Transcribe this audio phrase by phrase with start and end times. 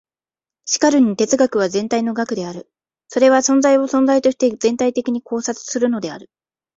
[0.65, 2.67] しかるに哲学は全体の学である。
[3.07, 6.31] それは存在を存在として全体的に考察するのである。